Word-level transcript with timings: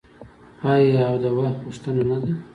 آیا 0.71 1.01
او 1.09 1.15
د 1.23 1.25
وخت 1.37 1.57
غوښتنه 1.65 2.03
نه 2.09 2.17
ده؟ 2.23 2.31